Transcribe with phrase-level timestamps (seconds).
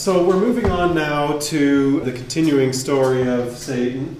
[0.00, 4.18] So we're moving on now to the continuing story of Satan.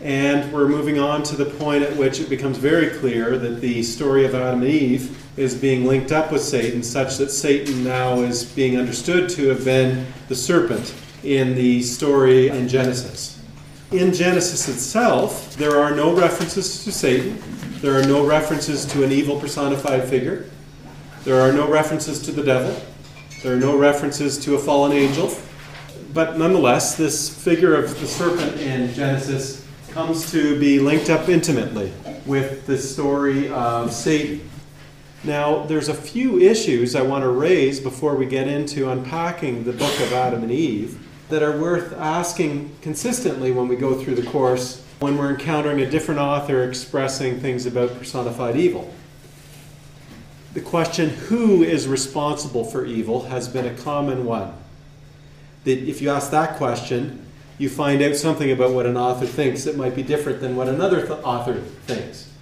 [0.00, 3.82] And we're moving on to the point at which it becomes very clear that the
[3.82, 8.22] story of Adam and Eve is being linked up with Satan, such that Satan now
[8.22, 13.44] is being understood to have been the serpent in the story in Genesis.
[13.92, 17.38] In Genesis itself, there are no references to Satan,
[17.82, 20.46] there are no references to an evil personified figure,
[21.24, 22.74] there are no references to the devil,
[23.42, 25.34] there are no references to a fallen angel.
[26.12, 31.92] But nonetheless, this figure of the serpent in Genesis comes to be linked up intimately
[32.26, 34.48] with the story of Satan.
[35.22, 39.72] Now, there's a few issues I want to raise before we get into unpacking the
[39.72, 44.28] book of Adam and Eve that are worth asking consistently when we go through the
[44.30, 48.92] course when we're encountering a different author expressing things about personified evil.
[50.52, 54.52] The question, who is responsible for evil, has been a common one.
[55.64, 57.24] That if you ask that question,
[57.58, 60.66] you find out something about what an author thinks that might be different than what
[60.66, 62.32] another th- author thinks.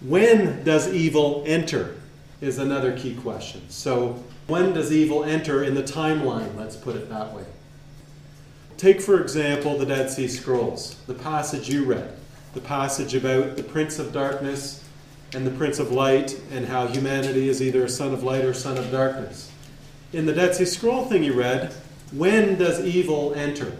[0.00, 1.96] When does evil enter?
[2.40, 3.62] Is another key question.
[3.68, 6.56] So, when does evil enter in the timeline?
[6.56, 7.44] Let's put it that way.
[8.76, 12.12] Take, for example, the Dead Sea Scrolls, the passage you read,
[12.54, 14.87] the passage about the Prince of Darkness
[15.34, 18.54] and the Prince of Light, and how humanity is either a son of light or
[18.54, 19.50] son of darkness.
[20.12, 21.74] In the Dead Sea Scroll thing you read,
[22.12, 23.72] when does evil enter?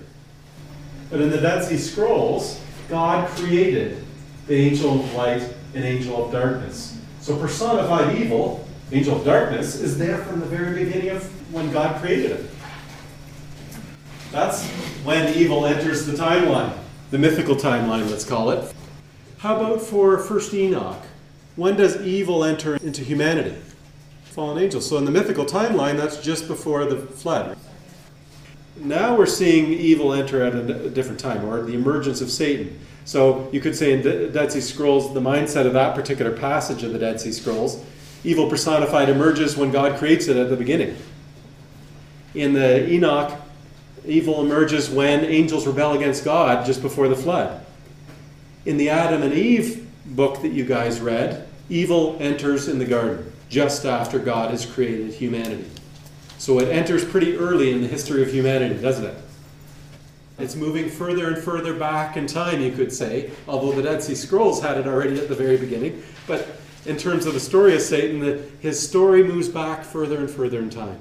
[1.11, 4.05] But in the Dead Sea Scrolls, God created
[4.47, 5.43] the angel of light
[5.75, 6.99] and angel of darkness.
[7.21, 12.01] So personified evil, angel of darkness, is there from the very beginning of when God
[12.01, 12.51] created it.
[14.33, 14.67] That's
[15.05, 16.77] when evil enters the timeline,
[17.11, 18.75] the mythical timeline, let's call it.
[19.39, 21.03] How about for First Enoch?
[21.59, 23.57] When does evil enter into humanity?
[24.27, 24.89] Fallen angels.
[24.89, 27.59] So in the mythical timeline, that's just before the flood.
[28.77, 32.79] Now we're seeing evil enter at a different time, or the emergence of Satan.
[33.05, 36.85] So you could say in the Dead Sea Scrolls, the mindset of that particular passage
[36.85, 37.85] of the Dead Sea Scrolls,
[38.23, 40.95] evil personified emerges when God creates it at the beginning.
[42.37, 43.37] In the Enoch,
[44.07, 47.67] evil emerges when angels rebel against God just before the flood.
[48.65, 53.33] In the Adam and Eve book that you guys read, evil enters in the garden
[53.49, 55.69] just after God has created humanity.
[56.39, 59.17] So it enters pretty early in the history of humanity, doesn't it?
[60.39, 64.15] It's moving further and further back in time, you could say, although the Dead Sea
[64.15, 66.03] Scrolls had it already at the very beginning.
[66.29, 66.47] But
[66.87, 70.61] in terms of the story of Satan, the, his story moves back further and further
[70.61, 70.99] in time.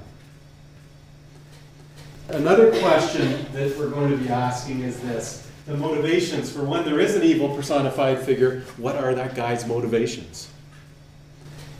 [2.28, 6.98] Another question that we're going to be asking is this the motivations for when there
[6.98, 10.48] is an evil personified figure, what are that guy's motivations?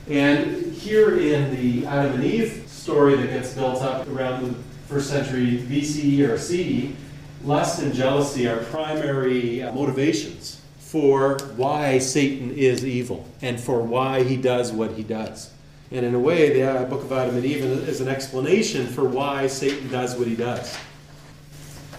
[0.09, 4.55] And here in the Adam and Eve story that gets built up around the
[4.87, 6.95] first century BCE or CE,
[7.43, 14.23] lust and jealousy are primary uh, motivations for why Satan is evil and for why
[14.23, 15.51] he does what he does.
[15.91, 19.03] And in a way, the uh, book of Adam and Eve is an explanation for
[19.03, 20.75] why Satan does what he does.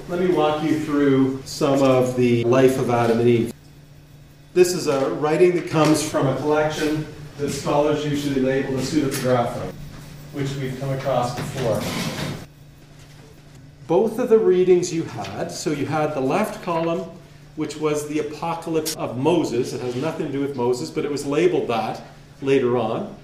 [0.09, 3.53] Let me walk you through some of the life of Adam and Eve.
[4.53, 7.07] This is a writing that comes from a collection
[7.41, 9.73] that scholars usually label the pseudepigrapha,
[10.35, 11.81] which we've come across before.
[13.87, 17.11] Both of the readings you had, so you had the left column,
[17.57, 19.73] which was the apocalypse of Moses.
[19.73, 22.03] It has nothing to do with Moses, but it was labeled that
[22.43, 23.17] later on.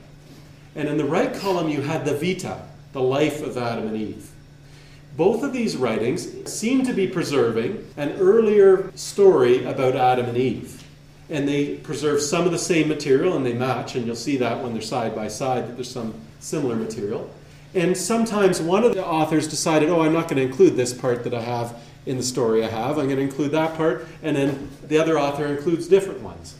[0.75, 2.63] And in the right column, you had the Vita,
[2.93, 4.31] the life of Adam and Eve.
[5.17, 10.76] Both of these writings seem to be preserving an earlier story about Adam and Eve.
[11.29, 14.63] And they preserve some of the same material and they match, and you'll see that
[14.63, 17.29] when they're side by side that there's some similar material.
[17.75, 21.25] And sometimes one of the authors decided, oh, I'm not going to include this part
[21.25, 22.99] that I have in the story I have.
[22.99, 26.57] I'm going to include that part, and then the other author includes different ones.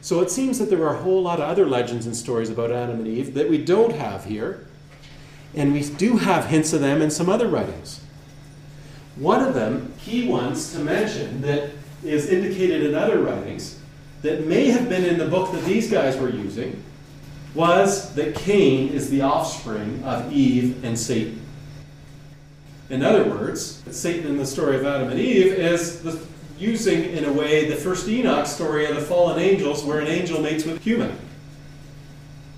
[0.00, 2.70] So it seems that there are a whole lot of other legends and stories about
[2.70, 4.66] Adam and Eve that we don't have here,
[5.54, 8.00] and we do have hints of them in some other writings.
[9.16, 11.70] One of them, key ones to mention, that
[12.04, 13.75] is indicated in other writings,
[14.26, 16.82] that may have been in the book that these guys were using,
[17.54, 21.40] was that Cain is the offspring of Eve and Satan.
[22.90, 26.20] In other words, Satan in the story of Adam and Eve is the
[26.58, 30.40] using, in a way, the first Enoch story of the fallen angels, where an angel
[30.40, 31.16] mates with a human.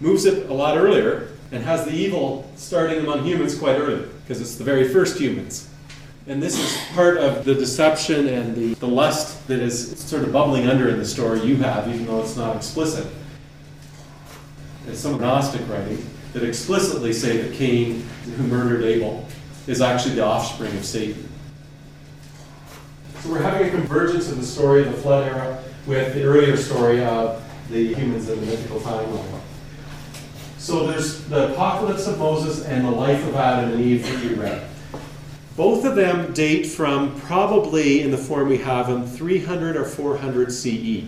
[0.00, 4.40] Moves it a lot earlier and has the evil starting among humans quite early, because
[4.40, 5.68] it's the very first humans.
[6.28, 10.30] And this is part of the deception and the, the lust that is sort of
[10.30, 13.06] bubbling under in the story you have, even though it's not explicit.
[14.84, 16.04] There's some Gnostic writing
[16.34, 19.26] that explicitly say that Cain, who murdered Abel,
[19.66, 21.26] is actually the offspring of Satan.
[23.20, 26.58] So we're having a convergence of the story of the flood era with the earlier
[26.58, 29.40] story of the humans in the mythical timeline.
[30.58, 34.36] So there's the apocalypse of Moses and the life of Adam and Eve that you
[34.36, 34.67] read.
[35.58, 40.52] Both of them date from probably in the form we have them 300 or 400
[40.52, 41.02] CE.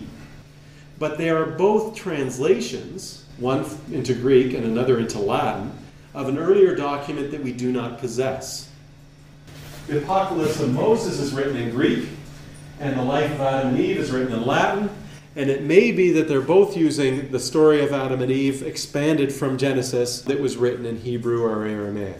[0.99, 5.71] But they are both translations, one into Greek and another into Latin,
[6.13, 8.69] of an earlier document that we do not possess.
[9.87, 12.09] The Apocalypse of Moses is written in Greek,
[12.81, 14.89] and the life of Adam and Eve is written in Latin,
[15.37, 19.31] and it may be that they're both using the story of Adam and Eve expanded
[19.31, 22.19] from Genesis that was written in Hebrew or Aramaic.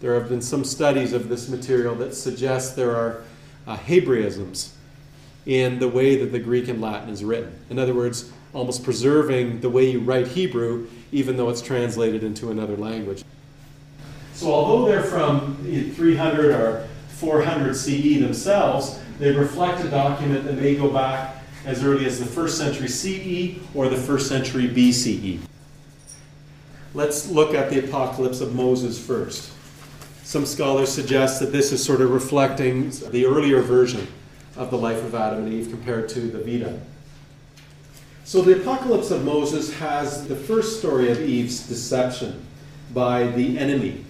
[0.00, 3.22] There have been some studies of this material that suggest there are
[3.66, 4.70] uh, Hebraisms
[5.44, 7.52] in the way that the Greek and Latin is written.
[7.68, 12.50] In other words, almost preserving the way you write Hebrew, even though it's translated into
[12.50, 13.24] another language.
[14.34, 15.56] So, although they're from
[15.94, 21.36] 300 or 400 CE themselves, they reflect a document that may go back
[21.66, 25.40] as early as the first century CE or the first century BCE.
[26.94, 29.52] Let's look at the Apocalypse of Moses first.
[30.30, 34.06] Some scholars suggest that this is sort of reflecting the earlier version
[34.54, 36.78] of the life of Adam and Eve compared to the Vita.
[38.22, 42.46] So the Apocalypse of Moses has the first story of Eve's deception
[42.94, 44.04] by the enemy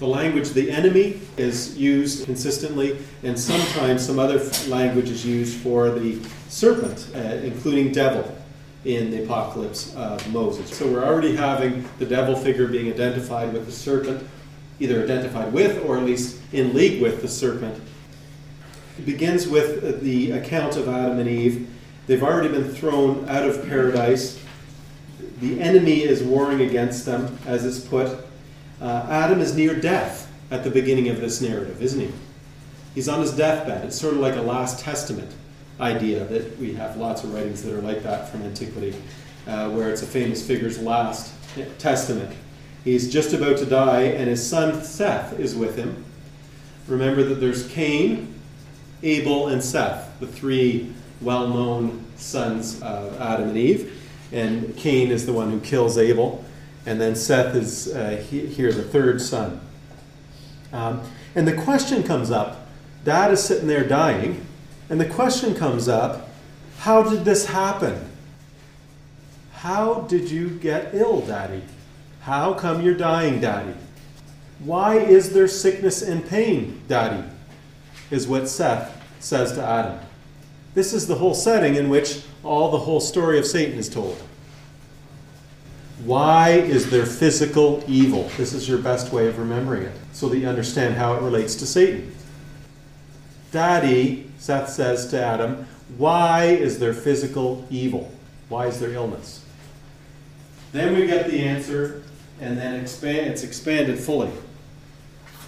[0.00, 5.90] the language, the enemy, is used consistently, and sometimes some other language is used for
[5.90, 6.18] the
[6.48, 8.36] serpent, uh, including devil,
[8.84, 10.76] in the apocalypse of Moses.
[10.76, 14.26] So we're already having the devil figure being identified with the serpent,
[14.80, 17.80] either identified with or at least in league with the serpent.
[18.98, 21.68] It begins with the account of Adam and Eve.
[22.06, 24.40] They've already been thrown out of paradise.
[25.40, 28.24] The enemy is warring against them, as is put
[28.80, 32.12] uh, Adam is near death at the beginning of this narrative, isn't he?
[32.94, 33.84] He's on his deathbed.
[33.84, 35.32] It's sort of like a last testament
[35.80, 38.94] idea that we have lots of writings that are like that from antiquity,
[39.46, 41.32] uh, where it's a famous figure's last
[41.78, 42.36] testament.
[42.84, 46.04] He's just about to die, and his son Seth is with him.
[46.86, 48.34] Remember that there's Cain,
[49.02, 54.00] Abel, and Seth, the three well known sons of Adam and Eve.
[54.32, 56.44] And Cain is the one who kills Abel.
[56.86, 59.60] And then Seth is uh, he, here, the third son.
[60.72, 61.02] Um,
[61.34, 62.66] and the question comes up
[63.04, 64.46] Dad is sitting there dying,
[64.88, 66.28] and the question comes up
[66.78, 68.10] how did this happen?
[69.52, 71.62] How did you get ill, Daddy?
[72.24, 73.74] How come you're dying, Daddy?
[74.60, 77.22] Why is there sickness and pain, Daddy?
[78.10, 79.98] Is what Seth says to Adam.
[80.72, 84.16] This is the whole setting in which all the whole story of Satan is told.
[86.02, 88.30] Why is there physical evil?
[88.38, 91.54] This is your best way of remembering it so that you understand how it relates
[91.56, 92.14] to Satan.
[93.52, 95.66] Daddy, Seth says to Adam,
[95.98, 98.10] why is there physical evil?
[98.48, 99.44] Why is there illness?
[100.72, 102.02] Then we get the answer,
[102.40, 104.30] and then expand, it's expanded fully.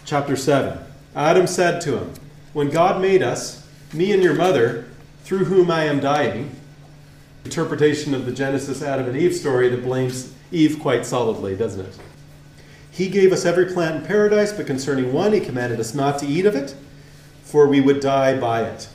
[0.04, 0.78] Chapter 7.
[1.14, 2.14] Adam said to him,
[2.52, 4.86] When God made us, me and your mother,
[5.24, 6.54] through whom I am dying,
[7.44, 11.98] interpretation of the Genesis Adam and Eve story that blames Eve quite solidly, doesn't it?
[12.90, 16.26] He gave us every plant in paradise, but concerning one, he commanded us not to
[16.26, 16.74] eat of it,
[17.42, 18.88] for we would die by it.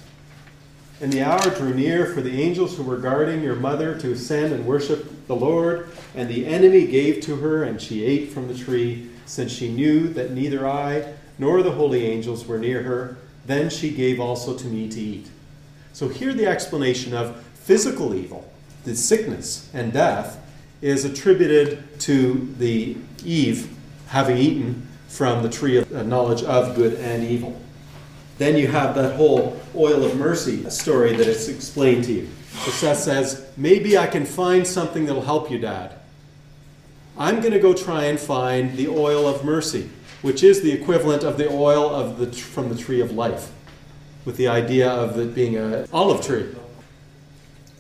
[1.01, 4.53] And the hour drew near for the angels who were guarding your mother to ascend
[4.53, 8.53] and worship the Lord, and the enemy gave to her, and she ate from the
[8.53, 13.17] tree, since she knew that neither I nor the holy angels were near her.
[13.45, 15.29] Then she gave also to me to eat.
[15.93, 18.51] So here the explanation of physical evil,
[18.83, 20.37] the sickness and death,
[20.81, 23.73] is attributed to the Eve
[24.07, 27.57] having eaten from the tree of knowledge of good and evil.
[28.37, 32.29] Then you have that whole oil of mercy story that is explained to you.
[32.53, 35.93] So Seth says, Maybe I can find something that'll help you, Dad.
[37.17, 39.89] I'm going to go try and find the oil of mercy,
[40.21, 43.51] which is the equivalent of the oil of the, from the tree of life,
[44.25, 46.55] with the idea of it being an olive tree.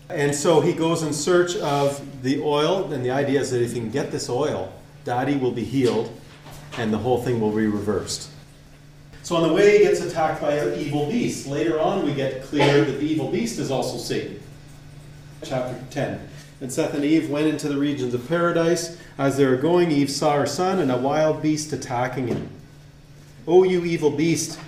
[0.09, 3.71] And so he goes in search of the oil, and the idea is that if
[3.71, 4.73] he can get this oil,
[5.05, 6.11] Daddy will be healed,
[6.77, 8.29] and the whole thing will be reversed.
[9.23, 11.47] So on the way, he gets attacked by an evil beast.
[11.47, 14.41] Later on, we get clear that the evil beast is also Satan.
[15.43, 16.27] Chapter 10.
[16.61, 18.97] And Seth and Eve went into the regions of paradise.
[19.17, 22.49] As they were going, Eve saw her son and a wild beast attacking him.
[23.47, 24.59] O you evil beast,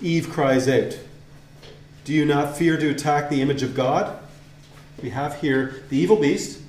[0.00, 0.98] Eve cries out.
[2.04, 4.18] Do you not fear to attack the image of God?
[5.02, 6.60] we have here the evil beast,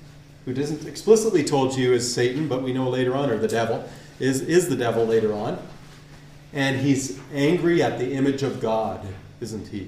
[0.45, 3.47] who isn't explicitly told to you as Satan, but we know later on, or the
[3.47, 3.87] devil,
[4.19, 5.57] is, is the devil later on.
[6.51, 9.05] and he's angry at the image of God,
[9.39, 9.87] isn't he?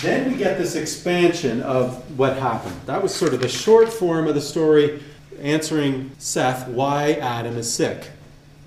[0.00, 2.76] Then we get this expansion of what happened.
[2.86, 5.02] That was sort of the short form of the story
[5.40, 8.08] answering Seth why Adam is sick.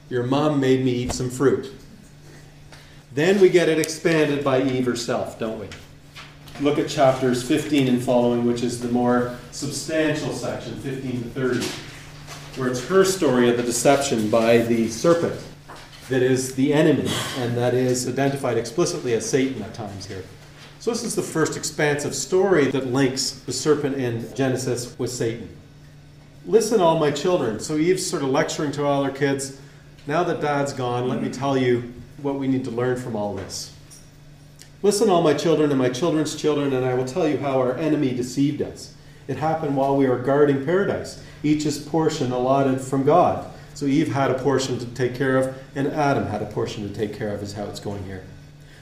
[0.09, 1.71] Your mom made me eat some fruit.
[3.13, 5.67] Then we get it expanded by Eve herself, don't we?
[6.59, 11.65] Look at chapters 15 and following, which is the more substantial section, 15 to 30,
[12.59, 15.39] where it's her story of the deception by the serpent
[16.09, 20.23] that is the enemy and that is identified explicitly as Satan at times here.
[20.81, 25.47] So, this is the first expansive story that links the serpent in Genesis with Satan.
[26.47, 27.59] Listen, all my children.
[27.59, 29.61] So, Eve's sort of lecturing to all her kids.
[30.07, 33.35] Now that dad's gone, let me tell you what we need to learn from all
[33.35, 33.75] this.
[34.81, 37.77] Listen, all my children and my children's children, and I will tell you how our
[37.77, 38.95] enemy deceived us.
[39.27, 43.45] It happened while we were guarding paradise, each his portion allotted from God.
[43.75, 46.91] So Eve had a portion to take care of, and Adam had a portion to
[46.91, 48.23] take care of, is how it's going here.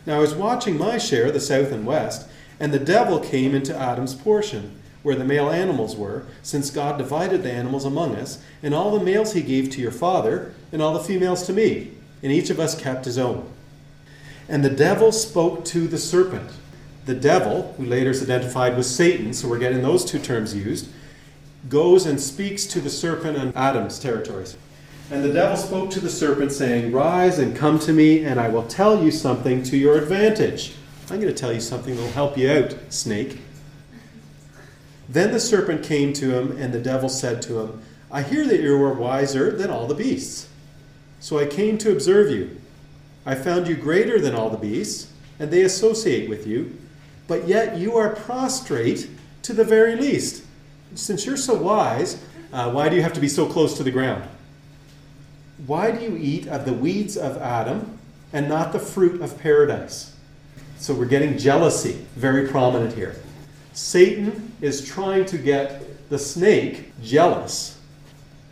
[0.10, 2.28] Now I was watching my share, the south and west,
[2.60, 7.44] and the devil came into Adam's portion, where the male animals were, since God divided
[7.44, 10.94] the animals among us, and all the males he gave to your father, and all
[10.94, 11.92] the females to me,
[12.24, 13.48] and each of us kept his own.
[14.48, 16.50] And the devil spoke to the serpent.
[17.06, 20.90] The devil, who later is identified with Satan, so we're getting those two terms used,
[21.70, 24.58] goes and speaks to the serpent in Adam's territories.
[25.12, 28.50] And the devil spoke to the serpent, saying, Rise and come to me, and I
[28.50, 30.74] will tell you something to your advantage.
[31.10, 33.40] I'm going to tell you something that will help you out, snake.
[35.08, 38.62] Then the serpent came to him, and the devil said to him, I hear that
[38.62, 40.48] you are wiser than all the beasts.
[41.20, 42.62] So I came to observe you.
[43.26, 46.78] I found you greater than all the beasts, and they associate with you,
[47.28, 49.10] but yet you are prostrate
[49.42, 50.44] to the very least.
[50.94, 52.24] Since you're so wise,
[52.54, 54.24] uh, why do you have to be so close to the ground?
[55.66, 57.98] Why do you eat of the weeds of Adam
[58.32, 60.16] and not the fruit of paradise?
[60.78, 63.16] So we're getting jealousy very prominent here.
[63.74, 67.78] Satan is trying to get the snake jealous.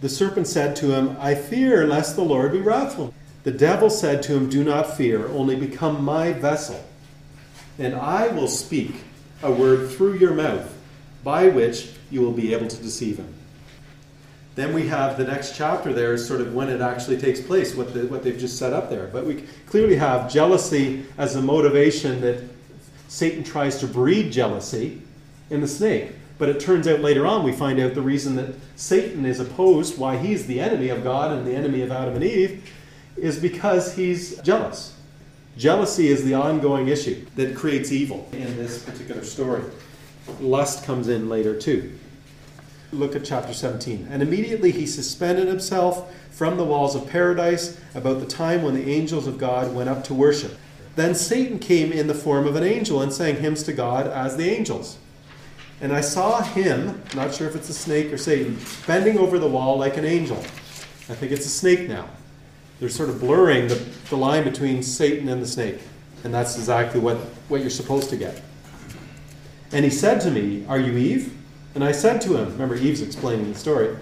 [0.01, 3.13] The serpent said to him, I fear lest the Lord be wrathful.
[3.43, 6.83] The devil said to him, Do not fear, only become my vessel,
[7.79, 8.93] and I will speak
[9.41, 10.75] a word through your mouth
[11.23, 13.33] by which you will be able to deceive him.
[14.57, 17.75] Then we have the next chapter there is sort of when it actually takes place,
[17.75, 19.05] what, the, what they've just set up there.
[19.05, 22.43] But we clearly have jealousy as a motivation that
[23.07, 24.99] Satan tries to breed jealousy
[25.51, 26.13] in the snake.
[26.39, 29.99] But it turns out later on we find out the reason that Satan is opposed,
[29.99, 32.67] why he's the enemy of God and the enemy of Adam and Eve,
[33.15, 34.95] is because he's jealous.
[35.55, 39.61] Jealousy is the ongoing issue that creates evil in this particular story.
[40.39, 41.95] Lust comes in later too.
[42.91, 44.07] Look at chapter 17.
[44.09, 48.89] And immediately he suspended himself from the walls of paradise about the time when the
[48.89, 50.57] angels of God went up to worship.
[50.95, 54.37] Then Satan came in the form of an angel and sang hymns to God as
[54.37, 54.97] the angels.
[55.79, 59.47] And I saw him, not sure if it's a snake or Satan, bending over the
[59.47, 60.37] wall like an angel.
[60.37, 62.09] I think it's a snake now.
[62.79, 63.75] They're sort of blurring the,
[64.09, 65.79] the line between Satan and the snake.
[66.23, 67.17] And that's exactly what,
[67.47, 68.41] what you're supposed to get.
[69.71, 71.36] And he said to me, Are you Eve?
[71.77, 73.95] And I said to him, remember Eve's explaining the story,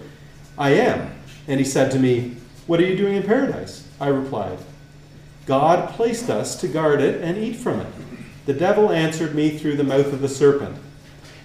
[0.56, 1.12] I am.
[1.46, 3.86] And he said to me, What are you doing in paradise?
[4.00, 4.60] I replied,
[5.44, 7.92] God placed us to guard it and eat from it.
[8.46, 10.78] The devil answered me through the mouth of the serpent,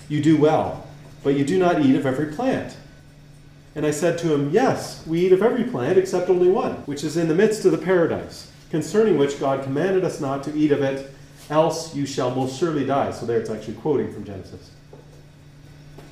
[0.08, 0.88] You do well,
[1.22, 2.78] but you do not eat of every plant.
[3.76, 7.04] And I said to him, Yes, we eat of every plant except only one, which
[7.04, 10.72] is in the midst of the paradise, concerning which God commanded us not to eat
[10.72, 11.14] of it,
[11.50, 13.12] else you shall most surely die.
[13.12, 14.72] So there it's actually quoting from Genesis.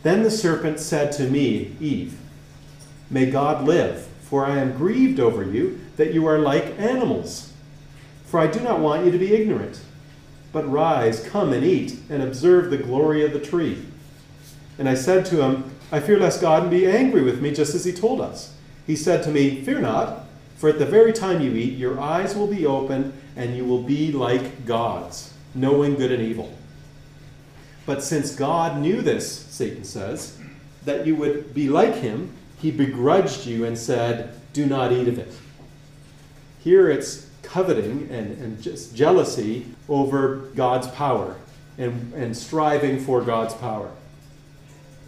[0.04, 2.18] Then the serpent said to me, Eve,
[3.10, 7.52] May God live, for I am grieved over you that you are like animals.
[8.26, 9.82] For I do not want you to be ignorant.
[10.52, 13.84] But rise, come and eat, and observe the glory of the tree.
[14.78, 17.86] And I said to him, I fear lest God be angry with me, just as
[17.86, 18.56] he told us.
[18.86, 20.26] He said to me, Fear not,
[20.58, 23.82] for at the very time you eat, your eyes will be opened, and you will
[23.82, 26.56] be like gods, knowing good and evil.
[27.90, 30.38] But since God knew this, Satan says,
[30.86, 35.18] that you would be like him, he begrudged you and said, Do not eat of
[35.18, 35.34] it.
[36.60, 41.36] Here it's coveting and, and just jealousy over God's power
[41.80, 43.90] and, and striving for God's power.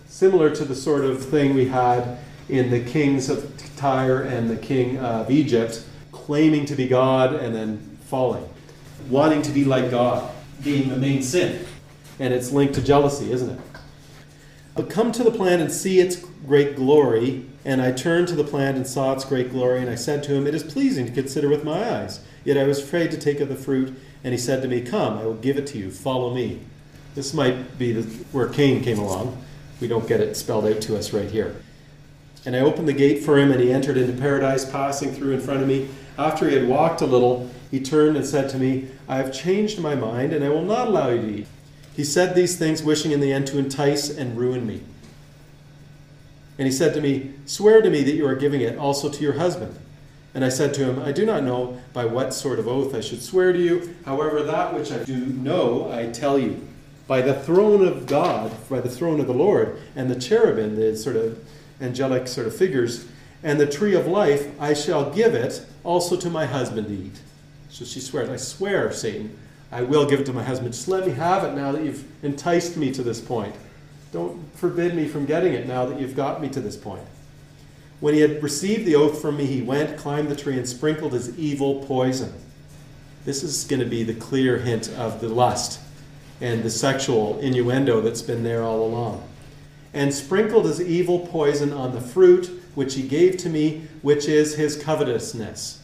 [0.08, 2.18] Similar to the sort of thing we had
[2.50, 7.54] in the kings of Tyre and the king of Egypt, claiming to be God and
[7.54, 8.50] then falling,
[9.08, 10.34] wanting to be like God,
[10.64, 11.68] being the main sin
[12.22, 13.60] and it's linked to jealousy, isn't it?
[14.76, 18.44] But come to the plant and see its great glory, And I turned to the
[18.44, 21.12] plant and saw its great glory, and I said to him, It is pleasing to
[21.12, 22.22] consider with my eyes.
[22.44, 25.18] Yet I was afraid to take of the fruit, and he said to me, Come,
[25.18, 26.62] I will give it to you, follow me.
[27.14, 29.44] This might be the, where Cain came along.
[29.80, 31.56] We don't get it spelled out to us right here.
[32.46, 35.42] And I opened the gate for him, and he entered into paradise, passing through in
[35.42, 35.90] front of me.
[36.18, 39.80] After he had walked a little, he turned and said to me, I have changed
[39.80, 41.48] my mind, and I will not allow you to eat.
[41.96, 44.82] He said these things, wishing in the end to entice and ruin me.
[46.58, 49.24] And he said to me, Swear to me that you are giving it also to
[49.24, 49.78] your husband.
[50.34, 53.02] And I said to him, I do not know by what sort of oath I
[53.02, 53.96] should swear to you.
[54.06, 56.68] However, that which I do know, I tell you.
[57.08, 60.96] By the throne of God, by the throne of the Lord, and the cherubim, the
[60.96, 61.44] sort of
[61.82, 63.08] angelic sort of figures,
[63.44, 67.20] and the tree of life, I shall give it also to my husband to eat.
[67.70, 69.38] So she swears, I swear, Satan,
[69.72, 70.74] I will give it to my husband.
[70.74, 73.56] Just let me have it now that you've enticed me to this point.
[74.12, 77.06] Don't forbid me from getting it now that you've got me to this point.
[78.02, 81.14] When he had received the oath from me, he went, climbed the tree, and sprinkled
[81.14, 82.34] his evil poison.
[83.24, 85.80] This is going to be the clear hint of the lust
[86.42, 89.24] and the sexual innuendo that's been there all along.
[89.94, 94.56] And sprinkled his evil poison on the fruit which he gave to me, which is
[94.56, 95.81] his covetousness.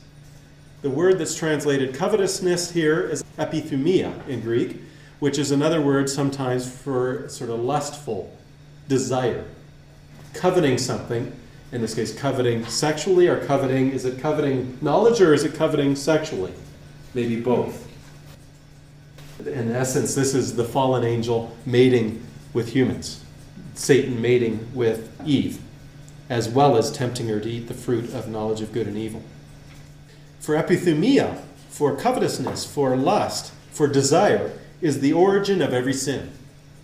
[0.84, 4.78] The word that's translated covetousness here is epithumia in Greek,
[5.20, 8.32] which is another word sometimes for sort of lustful
[8.88, 9.44] desire.
[10.36, 11.34] Coveting something,
[11.72, 15.96] in this case, coveting sexually or coveting, is it coveting knowledge or is it coveting
[15.96, 16.54] sexually?
[17.16, 17.88] Maybe both.
[19.40, 23.24] In essence, this is the fallen angel mating with humans,
[23.74, 25.60] Satan mating with Eve,
[26.30, 29.24] as well as tempting her to eat the fruit of knowledge of good and evil.
[30.40, 34.52] For epithumia, for covetousness, for lust, for desire,
[34.82, 36.32] is the origin of every sin.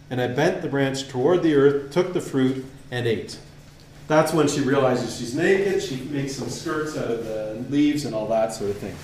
[0.10, 3.40] And I bent the branch toward the earth, took the fruit, and ate.
[4.08, 5.82] That's when she realizes she's naked.
[5.82, 8.96] She makes some skirts out of the leaves and all that sort of thing.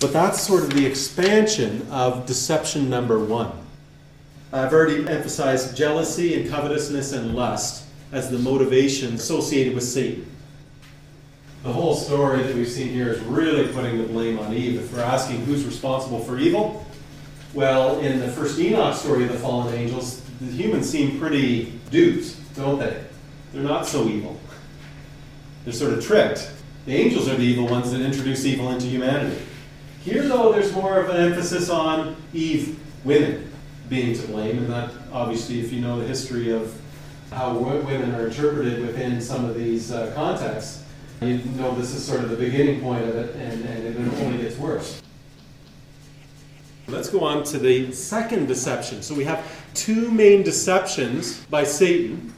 [0.00, 3.52] But that's sort of the expansion of deception number one.
[4.52, 10.26] I've already emphasized jealousy and covetousness and lust as the motivation associated with Satan.
[11.62, 14.80] The whole story that we've seen here is really putting the blame on Eve.
[14.80, 16.84] If we're asking who's responsible for evil,
[17.54, 22.34] well, in the first Enoch story of the fallen angels, the humans seem pretty duped,
[22.56, 23.04] don't they?
[23.52, 24.40] They're not so evil.
[25.64, 26.50] They're sort of tricked.
[26.86, 29.40] The angels are the evil ones that introduce evil into humanity.
[30.02, 33.52] Here, though, there's more of an emphasis on Eve, women,
[33.88, 36.76] being to blame, and that obviously, if you know the history of
[37.30, 40.81] how women are interpreted within some of these uh, contexts,
[41.26, 44.38] you know this is sort of the beginning point of it, and, and it only
[44.42, 45.02] gets worse.
[46.88, 49.02] Let's go on to the second deception.
[49.02, 52.34] So we have two main deceptions by Satan.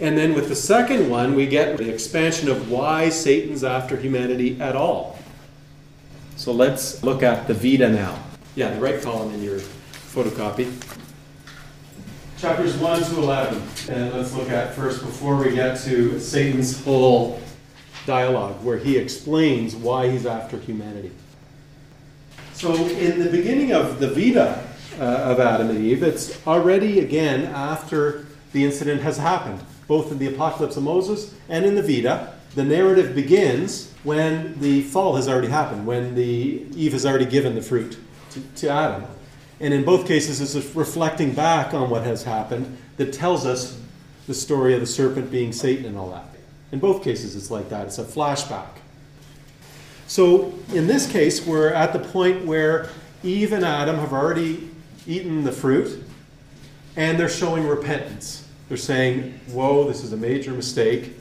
[0.00, 4.60] And then with the second one, we get the expansion of why Satan's after humanity
[4.60, 5.18] at all.
[6.36, 8.18] So let's look at the Vita now.
[8.54, 10.72] Yeah, the right column in your photocopy.
[12.38, 13.62] Chapters 1 to 11.
[13.88, 17.40] And let's look at first, before we get to Satan's whole
[18.06, 21.12] dialogue, where he explains why he's after humanity.
[22.52, 24.62] So, in the beginning of the Vita
[24.98, 30.18] uh, of Adam and Eve, it's already again after the incident has happened, both in
[30.18, 32.32] the Apocalypse of Moses and in the Vita.
[32.54, 37.56] The narrative begins when the fall has already happened, when the Eve has already given
[37.56, 37.98] the fruit
[38.30, 39.04] to, to Adam.
[39.58, 43.80] And in both cases, it's reflecting back on what has happened that tells us
[44.26, 46.33] the story of the serpent being Satan and all that.
[46.74, 47.86] In both cases, it's like that.
[47.86, 48.66] It's a flashback.
[50.08, 52.88] So in this case, we're at the point where
[53.22, 54.70] Eve and Adam have already
[55.06, 56.02] eaten the fruit
[56.96, 58.48] and they're showing repentance.
[58.66, 61.12] They're saying, Whoa, this is a major mistake.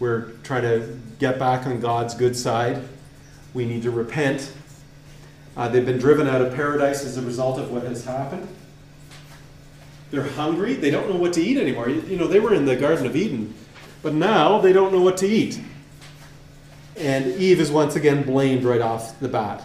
[0.00, 2.86] We're trying to get back on God's good side.
[3.54, 4.52] We need to repent.
[5.56, 8.46] Uh, they've been driven out of paradise as a result of what has happened.
[10.10, 10.74] They're hungry.
[10.74, 11.88] They don't know what to eat anymore.
[11.88, 13.54] You know, they were in the Garden of Eden,
[14.04, 15.58] but now they don't know what to eat.
[16.98, 19.62] And Eve is once again blamed right off the bat.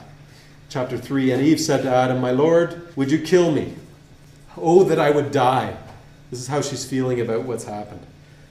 [0.70, 3.76] Chapter 3 And Eve said to Adam, My Lord, would you kill me?
[4.56, 5.76] Oh, that I would die.
[6.32, 8.06] This is how she's feeling about what's happened.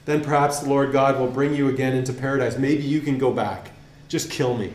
[0.05, 2.59] Then perhaps the Lord God will bring you again into paradise.
[2.59, 3.71] Maybe you can go back.
[4.09, 4.75] Just kill me.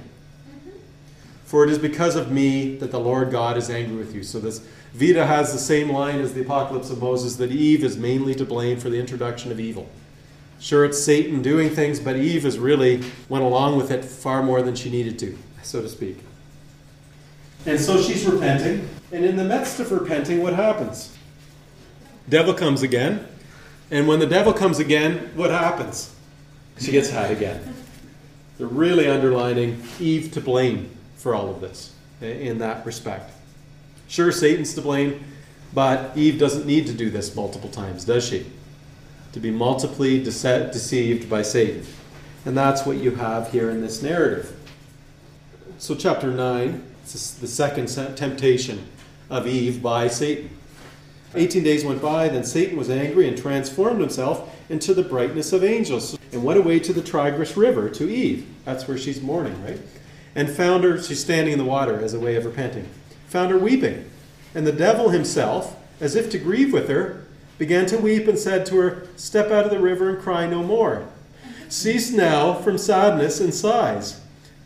[1.46, 4.24] For it is because of me that the Lord God is angry with you.
[4.24, 7.98] So this Vita has the same line as the Apocalypse of Moses that Eve is
[7.98, 9.88] mainly to blame for the introduction of evil.
[10.60, 14.62] Sure, it's Satan doing things, but Eve has really went along with it far more
[14.62, 16.18] than she needed to, so to speak.
[17.66, 21.16] And so she's repenting, and in the midst of repenting, what happens?
[22.30, 23.28] Devil comes again,
[23.92, 26.14] and when the devil comes again, what happens?
[26.80, 27.76] She gets had again.
[28.58, 33.32] They're really underlining Eve to blame for all of this eh, in that respect.
[34.08, 35.24] Sure, Satan's to blame,
[35.74, 38.46] but Eve doesn't need to do this multiple times, does she?
[39.34, 41.86] To be multiply dece- deceived by Satan.
[42.46, 44.56] And that's what you have here in this narrative.
[45.80, 48.88] So, chapter 9, it's the second temptation
[49.30, 50.50] of Eve by Satan.
[51.36, 55.64] 18 days went by, then Satan was angry and transformed himself into the brightness of
[55.64, 58.48] angels and went away to the Tigris River to Eve.
[58.66, 59.80] That's where she's mourning, right?
[60.36, 62.88] And found her, she's standing in the water as a way of repenting,
[63.28, 64.10] found her weeping.
[64.54, 67.23] And the devil himself, as if to grieve with her,
[67.58, 70.64] began to weep and said to her, Step out of the river and cry no
[70.64, 71.08] more.
[71.70, 74.22] Cease now from sadness and sighs.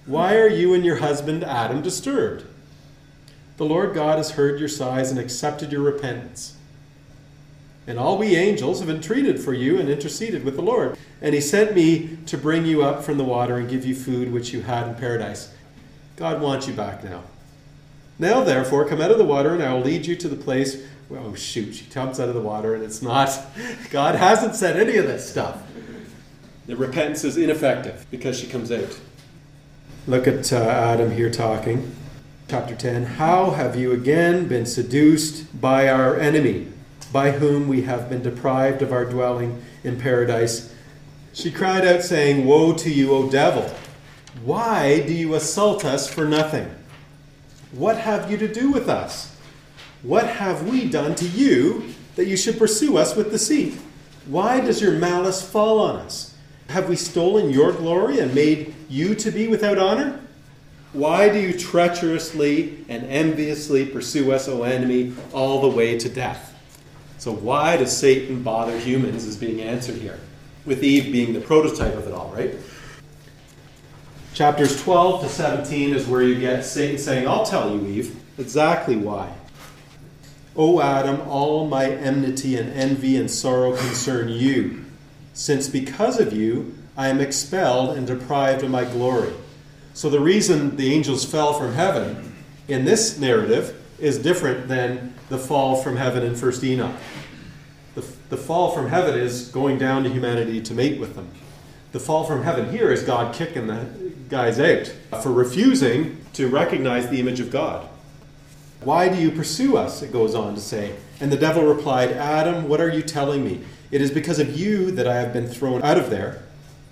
[0.06, 2.46] Why are you and your husband Adam disturbed?
[3.58, 6.56] The Lord God has heard your sighs and accepted your repentance.
[7.88, 10.98] And all we angels have entreated for you and interceded with the Lord.
[11.22, 14.32] And he sent me to bring you up from the water and give you food
[14.32, 15.54] which you had in paradise.
[16.18, 17.24] God wants you back now.
[18.20, 20.84] Now, therefore, come out of the water, and I will lead you to the place.
[21.10, 23.30] Oh, shoot, she comes out of the water, and it's not.
[23.92, 25.64] God hasn't said any of this stuff.
[26.66, 29.00] The repentance is ineffective because she comes out.
[30.06, 31.96] Look at uh, Adam here talking.
[32.50, 36.68] Chapter 10 How have you again been seduced by our enemy,
[37.12, 40.74] by whom we have been deprived of our dwelling in paradise?
[41.32, 43.74] She cried out, saying, Woe to you, O devil!
[44.44, 46.74] Why do you assault us for nothing?
[47.72, 49.37] What have you to do with us?
[50.04, 53.78] What have we done to you that you should pursue us with deceit?
[54.26, 56.36] Why does your malice fall on us?
[56.70, 60.20] Have we stolen your glory and made you to be without honor?
[60.94, 66.56] Why do you treacherously and enviously pursue us, O enemy, all the way to death?
[67.18, 70.20] So, why does Satan bother humans is being answered here,
[70.66, 72.54] with Eve being the prototype of it all, right?
[74.34, 78.96] Chapters 12 to 17 is where you get Satan saying, I'll tell you, Eve, exactly
[78.96, 79.34] why.
[80.58, 84.84] O Adam, all my enmity and envy and sorrow concern you,
[85.34, 89.34] since because of you I am expelled and deprived of my glory.
[89.94, 92.36] So the reason the angels fell from heaven
[92.68, 96.96] in this narrative is different than the fall from heaven in 1st Enoch.
[97.96, 101.30] The, the fall from heaven is going down to humanity to mate with them.
[101.92, 103.86] The fall from heaven here is God kicking the
[104.30, 104.88] guys out
[105.22, 107.88] for refusing to recognize the image of God.
[108.82, 110.02] Why do you pursue us?
[110.02, 110.96] It goes on to say.
[111.20, 113.64] And the devil replied, Adam, what are you telling me?
[113.92, 116.44] It is because of you that I have been thrown out of there.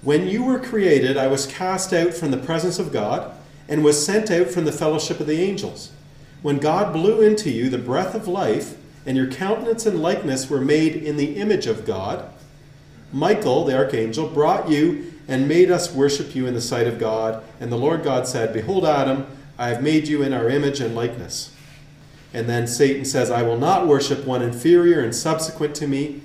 [0.01, 3.35] When you were created, I was cast out from the presence of God
[3.67, 5.91] and was sent out from the fellowship of the angels.
[6.41, 10.61] When God blew into you the breath of life, and your countenance and likeness were
[10.61, 12.27] made in the image of God,
[13.11, 17.43] Michael, the archangel, brought you and made us worship you in the sight of God.
[17.59, 19.25] And the Lord God said, Behold, Adam,
[19.57, 21.54] I have made you in our image and likeness.
[22.35, 26.19] And then Satan says, I will not worship one inferior and subsequent to me.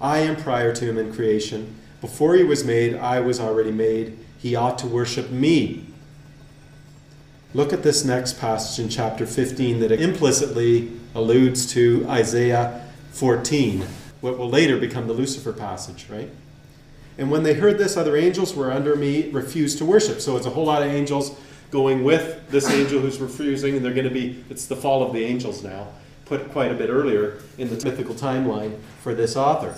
[0.00, 1.74] I am prior to him in creation.
[2.00, 4.16] Before he was made, I was already made.
[4.38, 5.86] He ought to worship me.
[7.52, 13.84] Look at this next passage in chapter 15 that implicitly alludes to Isaiah 14,
[14.20, 16.30] what will later become the Lucifer passage, right?
[17.18, 20.20] And when they heard this, other angels were under me refused to worship.
[20.20, 21.36] So it's a whole lot of angels
[21.76, 25.12] going with this angel who's refusing, and they're going to be, it's the fall of
[25.12, 25.86] the angels now,
[26.24, 29.74] put quite a bit earlier in the mythical timeline for this author.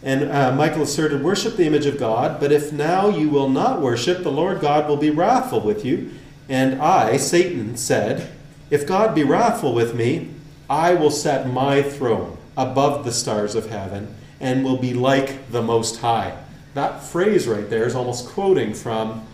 [0.00, 3.80] And uh, Michael asserted, Worship the image of God, but if now you will not
[3.80, 6.12] worship, the Lord God will be wrathful with you.
[6.48, 8.30] And I, Satan, said,
[8.70, 10.30] If God be wrathful with me,
[10.70, 15.62] I will set my throne above the stars of heaven and will be like the
[15.62, 16.38] Most High.
[16.74, 19.26] That phrase right there is almost quoting from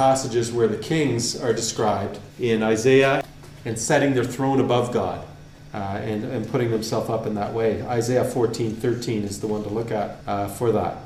[0.00, 3.22] passages where the kings are described in Isaiah
[3.66, 5.26] and setting their throne above God
[5.74, 7.82] uh, and, and putting themselves up in that way.
[7.82, 10.96] Isaiah 14 13 is the one to look at uh, for that.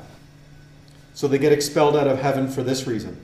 [1.13, 3.19] So they get expelled out of heaven for this reason.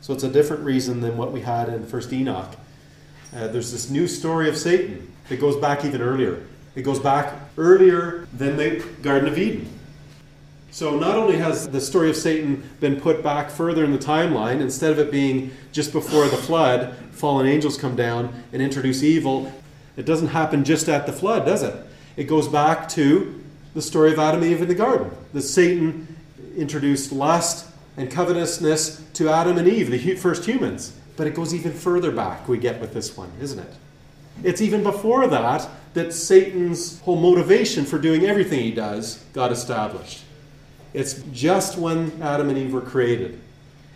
[0.00, 2.56] So it's a different reason than what we had in 1st Enoch.
[3.32, 6.44] Uh, there's this new story of Satan that goes back even earlier.
[6.74, 9.68] It goes back earlier than the Garden of Eden.
[10.72, 14.62] So not only has the story of Satan been put back further in the timeline,
[14.62, 19.52] instead of it being just before the flood, fallen angels come down and introduce evil,
[19.98, 21.76] it doesn't happen just at the flood, does it?
[22.16, 25.10] It goes back to the story of Adam and Eve in the garden.
[25.34, 26.16] That Satan
[26.56, 30.96] introduced lust and covetousness to Adam and Eve, the first humans.
[31.18, 33.74] But it goes even further back, we get with this one, isn't it?
[34.42, 40.24] It's even before that that Satan's whole motivation for doing everything he does got established.
[40.94, 43.40] It's just when Adam and Eve were created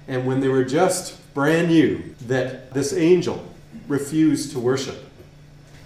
[0.09, 3.45] and when they were just brand new that this angel
[3.89, 4.97] refused to worship.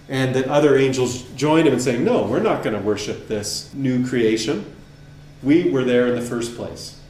[0.09, 3.73] And that other angels joined him in saying, No, we're not going to worship this
[3.75, 4.65] new creation.
[5.43, 7.01] We were there in the first place.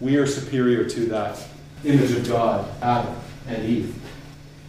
[0.00, 1.46] We are superior to that
[1.84, 3.14] image of God, Adam
[3.46, 3.94] and Eve.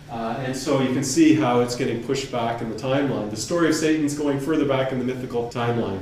[0.10, 3.30] Uh, and so you can see how it's getting pushed back in the timeline.
[3.30, 6.02] The story of Satan's going further back in the mythical timeline